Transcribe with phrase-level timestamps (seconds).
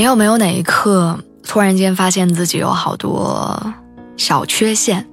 [0.00, 3.74] 你有没有哪一刻突然间发现自己有好多
[4.16, 5.06] 小缺陷？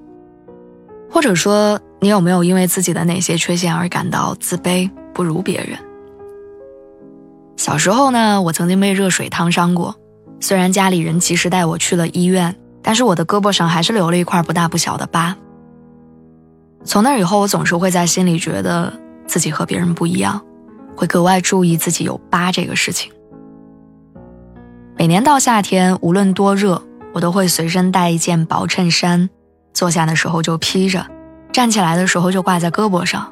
[1.12, 5.78] 或者说，你有没有因为自己的哪些缺陷而感到自卑，不如别人？
[7.58, 9.94] 小时候呢，我曾经被热水烫伤过，
[10.40, 15.36] 虽然家里人及时带我去了医院，但是我的胳膊上还是留了一块不大不小的疤。
[16.86, 18.94] 从那以后，我总是会在心里觉得
[19.28, 20.42] 自己和别人不一样，
[20.96, 23.12] 会格外注意自己有疤这个事情。
[24.98, 26.82] 每年到夏天，无论多热，
[27.14, 29.30] 我都会随身带一件薄衬衫，
[29.72, 31.06] 坐下的时候就披着，
[31.54, 33.32] 站起来的时候就挂在胳膊上，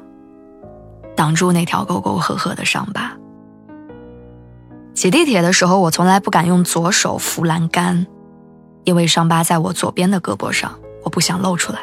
[1.16, 3.18] 挡住那条沟沟壑壑的伤疤。
[4.94, 8.06] 挤地铁的时候，我从来不敢用左手扶栏杆，
[8.84, 10.72] 因为伤疤在我左边的胳膊上，
[11.04, 11.80] 我不想露出来，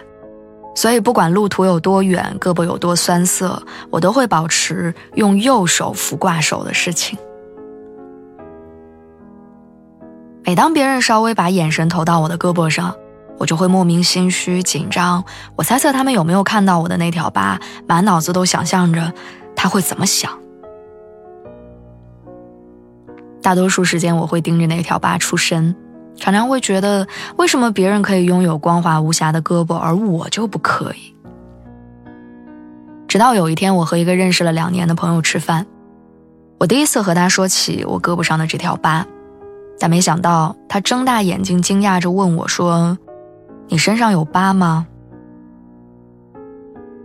[0.77, 3.61] 所以不管路途有多远，胳膊有多酸涩，
[3.91, 7.19] 我都会保持用右手扶挂手的事情。
[10.45, 12.95] 每当别人稍微把眼神投到我的胳膊上，
[13.39, 15.25] 我就会莫名心虚紧张。
[15.57, 19.13] 我猜测他们有没有看到我的那条疤，满脑子都想象着
[19.55, 20.33] 他会怎么想。
[23.41, 25.75] 大多数时间我会盯着那条疤出神，
[26.17, 27.07] 常常会觉得
[27.37, 31.15] 为什么别人可以拥有光滑无瑕的胳膊，而我就不可以。
[33.07, 35.67] 直到有一天，我和一个认识了两年的朋友吃饭，
[36.59, 39.07] 我第一次和他说起我胳膊上的这条疤。
[39.79, 42.97] 但没想到，他睁大眼睛，惊讶着问我说
[43.69, 44.87] ：“你身上有疤吗？”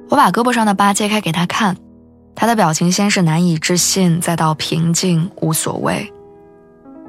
[0.09, 1.75] 我把胳膊上的疤揭开给他看，
[2.35, 6.13] 他的表情先是难以置信，再到平静无所谓。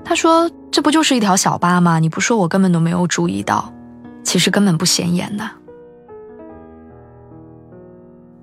[0.05, 1.99] 他说：“这不就是一条小疤吗？
[1.99, 3.73] 你不说我根本都没有注意到，
[4.25, 5.49] 其实根本不显眼的。”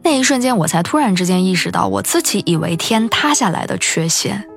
[0.04, 4.48] 那一瞬间，我才突然之间意识到，我自己以为天塌下来的缺陷，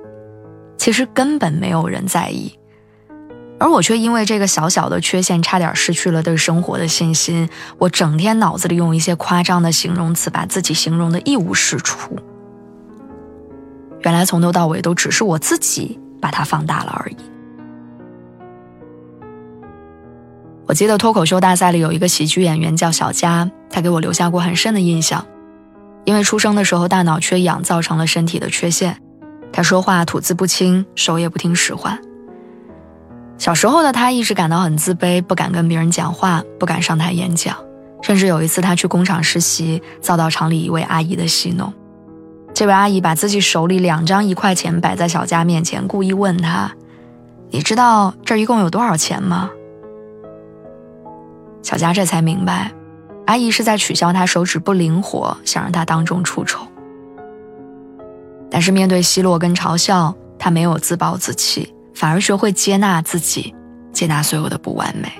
[0.79, 2.55] 其实根本没有人在意。
[3.59, 7.47] 而我却因为这个小小的缺陷，差点失去了对生活的信心。
[7.77, 12.17] 我整天脑子里用一些夸张的形容词，把自己形容的一无是处。
[14.03, 17.17] 原来从头到尾都只是我自己把它放大了而已。
[20.65, 25.25] 我记得脱口秀大赛里有一个喜剧演员叫小佳，他给我留下过很深的印象。
[26.05, 29.01] 因为出生的时候大脑缺氧，造成了身体的缺陷，
[29.51, 31.99] 他说话吐字不清，手也不听使唤。
[33.37, 37.55] 小时候的他一直感到很自卑，不敢跟别人讲话，不敢上台演讲，
[38.01, 41.73] 甚至有一次他去工厂实习，遭到厂里一位阿姨的戏弄。
[42.53, 46.71] 这位阿姨把自己手里两张一块钱摆在小佳面前，故意问他
[47.51, 49.49] ：“你知道这一共有多少钱吗？”
[51.63, 52.71] 小佳这才明白，
[53.25, 56.67] 阿姨是在取笑他手指不灵活，想让他当众出丑。
[58.49, 61.73] 但是面对奚落跟嘲笑，他没有自暴自弃。
[61.93, 63.53] 反而学会接纳自己，
[63.91, 65.11] 接纳所有的不完美。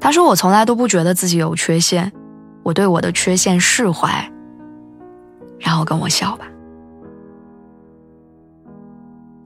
[0.00, 2.10] 他说：“我从来都不觉得自己有缺陷，
[2.64, 4.10] 我对我的缺陷释怀。
[5.60, 6.46] 然后跟我笑吧。”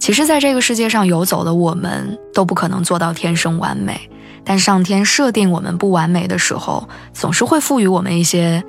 [0.00, 4.08] 其实，在这个世界上游走的我们都不可能做到天生完美，
[4.42, 8.64] 但上天设定我们不完美的时候，总是会赋予我们一些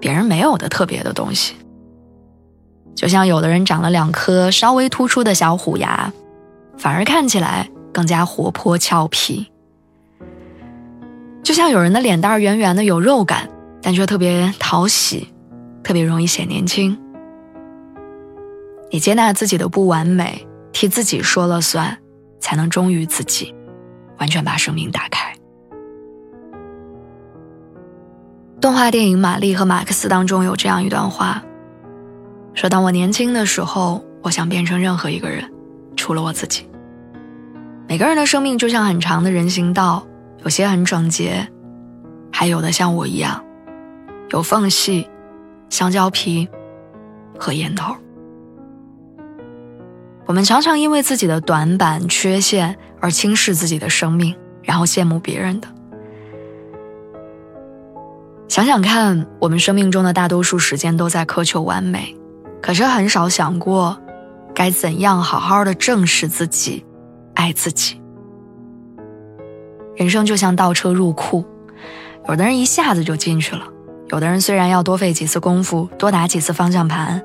[0.00, 1.54] 别人没有的特别的东西。
[2.94, 6.12] 就像有的人长了两颗稍微突出的小虎牙。
[6.78, 9.46] 反而看起来更加活泼俏皮，
[11.42, 13.48] 就像有人的脸蛋圆圆的有肉感，
[13.80, 15.28] 但却特别讨喜，
[15.84, 16.98] 特别容易显年轻。
[18.90, 21.96] 你接纳自己的不完美，替自己说了算，
[22.40, 23.54] 才能忠于自己，
[24.18, 25.32] 完全把生命打开。
[28.60, 31.44] 动画电影《玛丽和马克思》当中有这样一段话，
[32.54, 35.50] 说：“当我年轻的时候，我想变成任何一个人，
[35.96, 36.68] 除了我自己。”
[37.88, 40.06] 每个人的生命就像很长的人行道，
[40.44, 41.46] 有些很整洁，
[42.30, 43.44] 还有的像我一样，
[44.30, 45.08] 有缝隙、
[45.68, 46.48] 香蕉皮
[47.38, 47.94] 和烟头。
[50.24, 55.68] 我们常常因为自己的短板、缺陷而轻视自己的生命，然后羡慕别人的。
[58.48, 62.16] 想想看，我们生命中的大多数时间都在苛求完美，
[62.62, 63.98] 可是很少想过，
[64.54, 66.86] 该怎样好好的正视自己，
[67.34, 68.00] 爱自己。
[69.96, 71.44] 人生就像倒车入库，
[72.28, 73.66] 有的人一下子就进去了，
[74.10, 77.20] 有的人虽然要多费几次功夫，多打几次方向盘，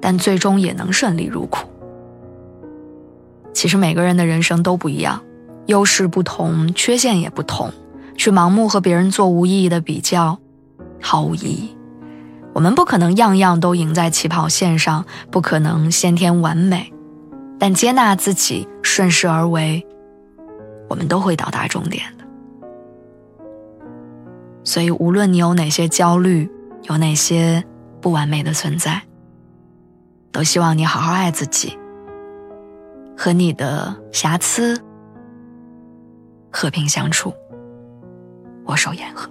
[0.00, 1.66] 但最终也能顺利入库。
[3.54, 5.22] 其实每个人的人生都不一样，
[5.66, 7.72] 优势不同，缺陷也不同，
[8.16, 10.38] 去盲目和别人做无意义的比较，
[11.00, 11.73] 毫无意义。
[12.54, 16.92] 我们不可能样样都赢在起跑线上，不可能先天完美，
[17.58, 19.84] 但接纳自己，顺势而为，
[20.88, 22.24] 我们都会到达终点的。
[24.62, 26.48] 所以，无论你有哪些焦虑，
[26.84, 27.62] 有哪些
[28.00, 29.02] 不完美的存在，
[30.30, 31.76] 都希望你好好爱自己。
[33.16, 34.80] 和你的瑕疵
[36.50, 37.32] 和平相处，
[38.64, 39.28] 我手言和。